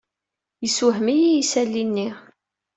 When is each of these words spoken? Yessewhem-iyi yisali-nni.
Yessewhem-iyi 0.63 1.29
yisali-nni. 1.37 2.07